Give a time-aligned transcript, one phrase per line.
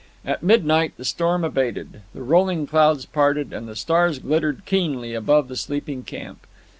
[0.25, 5.47] At midnight the storm abated, the rolling clouds parted, and the stars glittered keenly above
[5.47, 6.47] the sleeping camp.